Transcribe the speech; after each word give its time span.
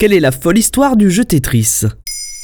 Quelle 0.00 0.14
est 0.14 0.20
la 0.20 0.32
folle 0.32 0.56
histoire 0.56 0.96
du 0.96 1.10
jeu 1.10 1.26
Tetris? 1.26 1.82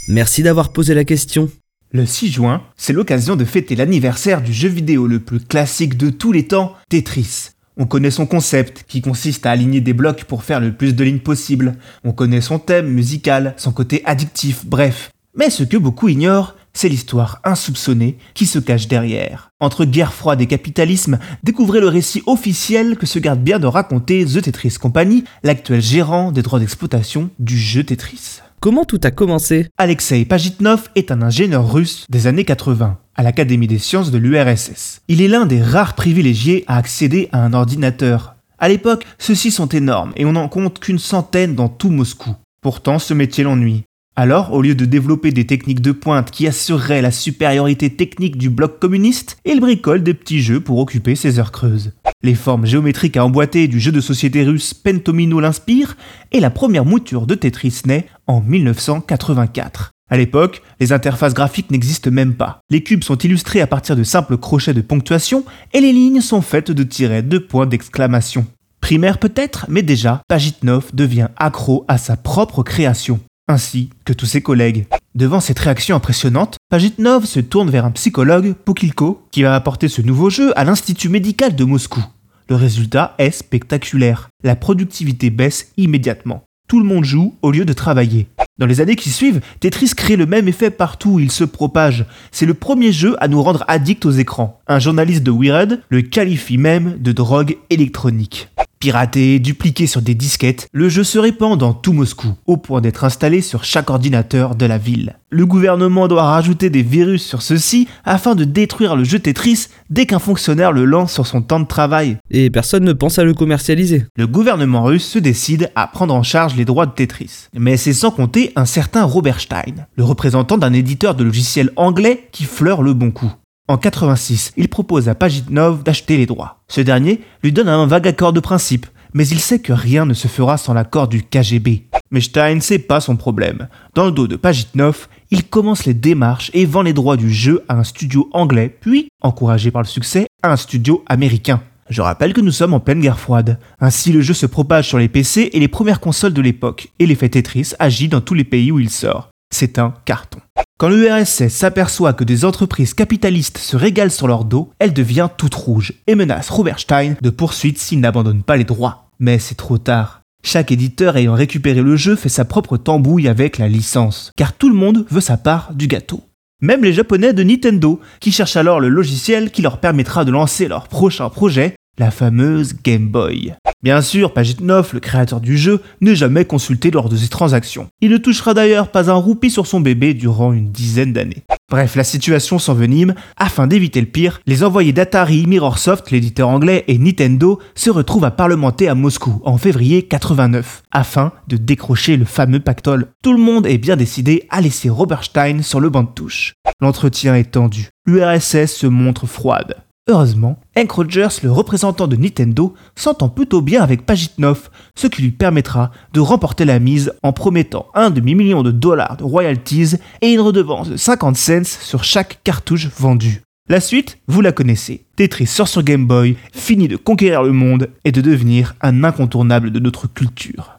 Merci 0.09 0.43
d'avoir 0.43 0.75
posé 0.75 0.93
la 0.93 1.05
question. 1.05 1.51
Le 1.91 2.05
6 2.05 2.31
juin, 2.31 2.63
c'est 2.77 2.93
l'occasion 2.93 3.35
de 3.35 3.47
fêter 3.47 3.75
l'anniversaire 3.75 4.43
du 4.43 4.53
jeu 4.53 4.69
vidéo 4.69 5.07
le 5.07 5.21
plus 5.21 5.41
classique 5.41 5.97
de 5.97 6.11
tous 6.11 6.33
les 6.33 6.47
temps, 6.47 6.75
Tetris. 6.91 7.53
On 7.79 7.87
connaît 7.87 8.11
son 8.11 8.27
concept, 8.27 8.85
qui 8.87 9.01
consiste 9.01 9.47
à 9.47 9.53
aligner 9.53 9.81
des 9.81 9.95
blocs 9.95 10.25
pour 10.25 10.45
faire 10.45 10.61
le 10.61 10.75
plus 10.75 10.95
de 10.95 11.03
lignes 11.03 11.21
possible. 11.21 11.79
On 12.05 12.13
connaît 12.13 12.43
son 12.43 12.59
thème 12.59 12.89
musical, 12.89 13.55
son 13.57 13.73
côté 13.73 14.03
addictif, 14.05 14.67
bref. 14.67 15.11
Mais 15.35 15.49
ce 15.49 15.63
que 15.63 15.79
beaucoup 15.79 16.11
ignorent, 16.11 16.56
c'est 16.77 16.89
l'histoire 16.89 17.41
insoupçonnée 17.45 18.19
qui 18.35 18.47
se 18.47 18.59
cache 18.59 18.89
derrière. 18.89 19.51
Entre 19.61 19.85
guerre 19.85 20.13
froide 20.13 20.41
et 20.41 20.47
capitalisme, 20.47 21.19
découvrez 21.43 21.81
le 21.81 21.89
récit 21.89 22.23
officiel 22.27 22.97
que 22.97 23.07
se 23.07 23.19
garde 23.19 23.41
bien 23.41 23.59
de 23.59 23.67
raconter 23.67 24.25
The 24.25 24.43
Tetris 24.43 24.77
Company, 24.81 25.25
l'actuel 25.43 25.81
gérant 25.81 26.33
des 26.33 26.43
droits 26.43 26.61
d'exploitation 26.61 27.31
du 27.39 27.59
jeu 27.59 27.83
Tetris. 27.83 28.41
Comment 28.61 28.85
tout 28.85 29.01
a 29.05 29.11
commencé? 29.11 29.69
Alexei 29.79 30.25
Pajitnov 30.25 30.91
est 30.95 31.11
un 31.11 31.23
ingénieur 31.23 31.71
russe 31.73 32.07
des 32.09 32.27
années 32.27 32.45
80 32.45 32.99
à 33.15 33.23
l'Académie 33.23 33.67
des 33.67 33.79
sciences 33.79 34.11
de 34.11 34.19
l'URSS. 34.19 35.01
Il 35.09 35.23
est 35.23 35.29
l'un 35.29 35.47
des 35.47 35.63
rares 35.63 35.95
privilégiés 35.95 36.65
à 36.67 36.77
accéder 36.77 37.29
à 37.33 37.43
un 37.45 37.55
ordinateur. 37.55 38.37
À 38.59 38.69
l'époque, 38.69 39.07
ceux-ci 39.19 39.51
sont 39.51 39.69
énormes 39.69 40.13
et 40.17 40.25
on 40.25 40.33
n'en 40.33 40.49
compte 40.49 40.79
qu'une 40.81 40.99
centaine 40.99 41.55
dans 41.55 41.69
tout 41.69 41.91
Moscou. 41.91 42.35
Pourtant, 42.61 42.99
ce 42.99 43.15
métier 43.15 43.45
l'ennuie. 43.45 43.85
Alors, 44.19 44.55
au 44.55 44.63
lieu 44.63 44.75
de 44.75 44.87
développer 44.87 45.31
des 45.31 45.45
techniques 45.45 45.83
de 45.83 45.93
pointe 45.93 46.31
qui 46.31 46.47
assureraient 46.47 47.03
la 47.03 47.11
supériorité 47.11 47.91
technique 47.91 48.39
du 48.39 48.49
bloc 48.49 48.79
communiste, 48.79 49.37
il 49.45 49.61
bricole 49.61 50.03
des 50.03 50.15
petits 50.15 50.41
jeux 50.41 50.61
pour 50.61 50.79
occuper 50.79 51.15
ses 51.15 51.39
heures 51.39 51.53
creuses. 51.53 51.93
Les 52.23 52.35
formes 52.35 52.65
géométriques 52.65 53.19
à 53.19 53.27
emboîter 53.27 53.69
du 53.69 53.79
jeu 53.79 53.93
de 53.93 54.01
société 54.01 54.43
russe 54.43 54.73
Pentomino 54.73 55.39
l'inspirent, 55.39 55.99
et 56.33 56.41
la 56.41 56.49
première 56.49 56.87
mouture 56.87 57.27
de 57.27 57.35
Tetris 57.35 57.83
naît 57.85 58.07
en 58.27 58.41
1984. 58.41 59.91
À 60.09 60.17
l'époque, 60.17 60.63
les 60.81 60.95
interfaces 60.95 61.35
graphiques 61.35 61.71
n'existent 61.71 62.11
même 62.11 62.37
pas. 62.37 62.61
Les 62.71 62.83
cubes 62.83 63.05
sont 63.05 63.19
illustrés 63.19 63.61
à 63.61 63.67
partir 63.67 63.97
de 63.97 64.03
simples 64.03 64.39
crochets 64.39 64.73
de 64.73 64.81
ponctuation, 64.81 65.45
et 65.75 65.81
les 65.83 65.93
lignes 65.93 66.23
sont 66.23 66.41
faites 66.41 66.71
de 66.71 66.85
tirets 66.85 67.23
de 67.23 67.37
points 67.37 67.67
d'exclamation. 67.67 68.47
Primaire 68.81 69.19
peut-être, 69.19 69.67
mais 69.69 69.83
déjà, 69.83 70.23
Pajitnov 70.27 70.87
devient 70.95 71.29
accro 71.37 71.85
à 71.87 71.99
sa 71.99 72.17
propre 72.17 72.63
création 72.63 73.21
ainsi 73.49 73.91
que 74.05 74.13
tous 74.13 74.27
ses 74.27 74.43
collègues. 74.43 74.87
Devant 75.15 75.41
cette 75.41 75.59
réaction 75.59 75.97
impressionnante, 75.97 76.57
Pajitnov 76.69 77.25
se 77.25 77.41
tourne 77.41 77.71
vers 77.71 77.85
un 77.85 77.91
psychologue, 77.93 78.55
Pokilko, 78.65 79.27
qui 79.31 79.43
va 79.43 79.55
apporter 79.55 79.89
ce 79.89 80.03
nouveau 80.03 80.31
jeu 80.31 80.53
à 80.59 80.65
l'Institut 80.65 81.09
médical 81.09 81.55
de 81.57 81.65
Moscou. 81.65 82.05
Le 82.49 82.57
résultat 82.57 83.15
est 83.19 83.31
spectaculaire. 83.31 84.29
La 84.45 84.57
productivité 84.57 85.31
baisse 85.31 85.73
immédiatement. 85.77 86.45
Tout 86.69 86.81
le 86.81 86.87
monde 86.87 87.05
joue 87.05 87.35
au 87.43 87.51
lieu 87.51 87.65
de 87.65 87.73
travailler. 87.73 88.29
Dans 88.59 88.67
les 88.67 88.81
années 88.81 88.97
qui 88.97 89.11
suivent, 89.11 89.41
Tetris 89.61 89.93
crée 89.97 90.17
le 90.17 90.27
même 90.27 90.49
effet 90.49 90.71
partout 90.71 91.13
où 91.13 91.21
il 91.21 91.31
se 91.31 91.45
propage. 91.45 92.07
C'est 92.33 92.47
le 92.47 92.55
premier 92.55 92.91
jeu 92.91 93.17
à 93.21 93.29
nous 93.29 93.43
rendre 93.43 93.65
addicts 93.69 94.07
aux 94.07 94.11
écrans. 94.11 94.61
Un 94.67 94.79
journaliste 94.79 95.23
de 95.23 95.31
Wired 95.31 95.83
le 95.89 96.03
qualifie 96.03 96.59
même 96.59 96.97
de 96.99 97.13
drogue 97.13 97.57
électronique. 97.71 98.49
Piraté, 98.87 99.41
dupliqué 99.41 99.89
sur 99.89 100.01
des 100.01 100.15
disquettes, 100.15 100.69
le 100.71 100.89
jeu 100.89 101.03
se 101.03 101.19
répand 101.19 101.59
dans 101.59 101.73
tout 101.73 101.93
Moscou, 101.93 102.29
au 102.47 102.57
point 102.57 102.81
d'être 102.81 103.03
installé 103.03 103.41
sur 103.41 103.65
chaque 103.65 103.91
ordinateur 103.91 104.55
de 104.55 104.65
la 104.65 104.79
ville. 104.79 105.17
Le 105.29 105.45
gouvernement 105.45 106.07
doit 106.07 106.23
rajouter 106.23 106.71
des 106.71 106.85
virus 106.85 107.27
sur 107.27 107.43
ceux-ci 107.43 107.89
afin 108.05 108.37
de 108.37 108.45
détruire 108.45 108.95
le 108.95 109.03
jeu 109.03 109.19
Tetris 109.19 109.67
dès 109.91 110.07
qu'un 110.07 110.21
fonctionnaire 110.21 110.71
le 110.71 110.85
lance 110.85 111.13
sur 111.13 111.27
son 111.27 111.43
temps 111.43 111.59
de 111.59 111.67
travail. 111.67 112.19
Et 112.31 112.49
personne 112.49 112.85
ne 112.85 112.93
pense 112.93 113.19
à 113.19 113.25
le 113.25 113.35
commercialiser. 113.35 114.07
Le 114.17 114.29
gouvernement 114.29 114.85
russe 114.85 115.09
se 115.09 115.19
décide 115.19 115.73
à 115.75 115.89
prendre 115.89 116.15
en 116.15 116.23
charge 116.23 116.55
les 116.55 116.65
droits 116.65 116.87
de 116.87 116.93
Tetris. 116.93 117.49
Mais 117.55 117.77
c'est 117.77 117.93
sans 117.93 118.13
compter 118.13 118.53
un 118.55 118.67
certain 118.67 119.03
Robert 119.03 119.41
Stein, 119.41 119.85
le 119.97 120.05
représentant 120.05 120.59
d'un 120.59 120.73
éditeur 120.73 121.17
de 121.17 121.25
logiciels 121.25 121.73
anglais 121.75 122.29
qui 122.31 122.45
fleure 122.45 122.83
le 122.83 122.95
bon 122.95 123.11
coup. 123.11 123.33
En 123.69 123.79
86, 123.79 124.53
il 124.57 124.69
propose 124.69 125.09
à 125.09 125.17
Pajitnov 125.17 125.83
d'acheter 125.83 126.17
les 126.17 126.27
droits. 126.27 126.61
Ce 126.69 126.81
dernier 126.81 127.21
lui 127.43 127.51
donne 127.51 127.69
un 127.69 127.87
vague 127.87 128.07
accord 128.07 128.33
de 128.33 128.39
principe, 128.39 128.87
mais 129.13 129.27
il 129.27 129.41
sait 129.41 129.59
que 129.59 129.73
rien 129.73 130.07
ne 130.07 130.15
se 130.15 130.29
fera 130.29 130.57
sans 130.57 130.73
l'accord 130.73 131.09
du 131.09 131.25
KGB. 131.25 131.87
Mais 132.13 132.21
Stein 132.21 132.61
sait 132.61 132.79
pas 132.79 133.01
son 133.01 133.17
problème. 133.17 133.67
Dans 133.97 134.05
le 134.05 134.13
dos 134.13 134.29
de 134.29 134.37
Pajitnov, 134.37 135.09
il 135.33 135.43
commence 135.43 135.85
les 135.85 135.95
démarches 135.95 136.53
et 136.55 136.65
vend 136.65 136.83
les 136.83 136.93
droits 136.93 137.17
du 137.17 137.33
jeu 137.33 137.65
à 137.69 137.75
un 137.75 137.83
studio 137.83 138.31
anglais, 138.33 138.77
puis, 138.81 139.09
encouragé 139.21 139.73
par 139.73 139.83
le 139.83 139.89
succès, 139.89 140.29
à 140.45 140.53
un 140.53 140.57
studio 140.57 141.03
américain. 141.09 141.61
Je 141.91 142.03
rappelle 142.03 142.35
que 142.35 142.41
nous 142.41 142.53
sommes 142.53 142.75
en 142.75 142.81
pleine 142.81 143.01
guerre 143.01 143.19
froide. 143.19 143.59
Ainsi, 143.81 144.13
le 144.13 144.21
jeu 144.21 144.35
se 144.35 144.47
propage 144.47 144.87
sur 144.87 144.99
les 144.99 145.09
PC 145.09 145.51
et 145.53 145.59
les 145.59 145.67
premières 145.67 146.01
consoles 146.01 146.33
de 146.33 146.43
l'époque, 146.43 146.89
et 147.01 147.07
l'effet 147.07 147.31
Tetris 147.31 147.73
agit 147.81 148.07
dans 148.07 148.21
tous 148.21 148.35
les 148.35 148.45
pays 148.45 148.71
où 148.71 148.79
il 148.79 148.91
sort. 148.91 149.31
C'est 149.53 149.81
un 149.81 149.93
carton. 150.05 150.39
Quand 150.79 150.91
l'URSS 150.91 151.49
s'aperçoit 151.49 152.13
que 152.13 152.23
des 152.23 152.45
entreprises 152.45 152.93
capitalistes 152.93 153.57
se 153.57 153.79
régalent 153.79 154.11
sur 154.11 154.29
leur 154.29 154.45
dos, 154.45 154.73
elle 154.79 154.93
devient 154.93 155.31
toute 155.39 155.55
rouge 155.55 155.95
et 156.07 156.15
menace 156.15 156.51
Robert 156.51 156.81
Stein 156.81 157.15
de 157.23 157.31
poursuite 157.31 157.79
s'il 157.79 158.01
n'abandonne 158.01 158.43
pas 158.43 158.59
les 158.59 158.65
droits. 158.65 159.09
Mais 159.19 159.39
c'est 159.39 159.55
trop 159.55 159.79
tard. 159.79 160.21
Chaque 160.45 160.71
éditeur 160.71 161.17
ayant 161.17 161.33
récupéré 161.33 161.81
le 161.81 161.97
jeu 161.97 162.15
fait 162.15 162.29
sa 162.29 162.45
propre 162.45 162.77
tambouille 162.77 163.27
avec 163.27 163.57
la 163.57 163.69
licence, 163.69 164.33
car 164.37 164.53
tout 164.53 164.69
le 164.69 164.75
monde 164.75 165.07
veut 165.09 165.23
sa 165.23 165.39
part 165.39 165.73
du 165.73 165.87
gâteau. 165.87 166.21
Même 166.61 166.85
les 166.85 166.93
japonais 166.93 167.33
de 167.33 167.43
Nintendo, 167.43 167.99
qui 168.21 168.31
cherchent 168.31 168.57
alors 168.57 168.79
le 168.79 168.91
logiciel 168.91 169.53
qui 169.53 169.63
leur 169.63 169.79
permettra 169.79 170.27
de 170.27 170.31
lancer 170.31 170.69
leur 170.69 170.89
prochain 170.89 171.31
projet, 171.31 171.75
la 171.99 172.11
fameuse 172.11 172.75
Game 172.83 173.09
Boy. 173.09 173.55
Bien 173.83 174.01
sûr, 174.01 174.33
Pajitnov, 174.33 174.91
le 174.95 175.01
créateur 175.01 175.41
du 175.41 175.57
jeu, 175.57 175.81
n'est 176.01 176.17
jamais 176.17 176.45
consulté 176.45 176.91
lors 176.91 177.09
de 177.09 177.17
ses 177.17 177.29
transactions. 177.29 177.89
Il 178.01 178.11
ne 178.11 178.17
touchera 178.17 178.55
d'ailleurs 178.55 178.91
pas 178.91 179.11
un 179.11 179.15
roupie 179.15 179.51
sur 179.51 179.67
son 179.67 179.81
bébé 179.81 180.15
durant 180.15 180.53
une 180.53 180.71
dizaine 180.71 181.13
d'années. 181.13 181.45
Bref, 181.69 181.97
la 181.97 182.05
situation 182.05 182.59
s'envenime. 182.59 183.15
Afin 183.37 183.67
d'éviter 183.67 184.01
le 184.01 184.07
pire, 184.07 184.41
les 184.47 184.63
envoyés 184.63 184.93
d'Atari, 184.93 185.47
Mirrorsoft, 185.47 186.11
l'éditeur 186.11 186.49
anglais, 186.49 186.85
et 186.87 186.97
Nintendo 186.97 187.61
se 187.75 187.91
retrouvent 187.91 188.25
à 188.25 188.31
parlementer 188.31 188.89
à 188.89 188.95
Moscou 188.95 189.41
en 189.45 189.59
février 189.59 190.03
89, 190.03 190.83
afin 190.93 191.33
de 191.49 191.57
décrocher 191.57 192.17
le 192.17 192.25
fameux 192.25 192.61
pactole. 192.61 193.09
Tout 193.23 193.33
le 193.33 193.41
monde 193.41 193.67
est 193.67 193.79
bien 193.79 193.97
décidé 193.97 194.47
à 194.49 194.61
laisser 194.61 194.89
Robert 194.89 195.25
Stein 195.25 195.63
sur 195.63 195.81
le 195.81 195.91
banc 195.91 196.05
de 196.05 196.11
touche. 196.15 196.55
L'entretien 196.81 197.35
est 197.35 197.53
tendu. 197.53 197.89
L'URSS 198.07 198.67
se 198.67 198.87
montre 198.87 199.27
froide. 199.27 199.77
Heureusement, 200.09 200.57
Hank 200.77 200.93
Rogers, 200.93 201.41
le 201.43 201.51
représentant 201.51 202.07
de 202.07 202.15
Nintendo, 202.15 202.75
s'entend 202.95 203.29
plutôt 203.29 203.61
bien 203.61 203.83
avec 203.83 204.07
Pajitnov, 204.07 204.71
ce 204.95 205.09
qui 205.09 205.23
lui 205.23 205.33
permettra 205.33 205.91
de 206.13 206.21
remporter 206.21 206.65
la 206.65 206.79
mise 206.79 207.13
en 207.25 207.33
promettant 207.33 207.87
un 207.93 208.11
demi-million 208.11 208.63
de 208.63 208.71
dollars 208.71 209.17
de 209.17 209.25
royalties 209.25 209.97
et 210.21 210.33
une 210.33 210.39
redevance 210.39 210.91
de 210.91 210.97
50 210.97 211.37
cents 211.37 211.65
sur 211.81 212.05
chaque 212.05 212.39
cartouche 212.45 212.89
vendue. 212.97 213.43
La 213.69 213.81
suite, 213.81 214.19
vous 214.29 214.43
la 214.43 214.53
connaissez. 214.53 215.07
Tetris 215.17 215.49
sort 215.49 215.67
sur 215.67 215.83
Game 215.83 216.07
Boy, 216.07 216.37
finit 216.53 216.87
de 216.87 216.97
conquérir 216.97 217.43
le 217.43 217.51
monde 217.51 217.91
et 218.05 218.13
de 218.13 218.21
devenir 218.21 218.77
un 218.83 219.03
incontournable 219.03 219.73
de 219.73 219.81
notre 219.81 220.07
culture. 220.07 220.79